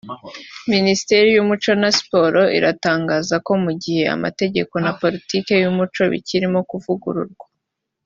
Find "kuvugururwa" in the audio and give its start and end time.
6.71-7.45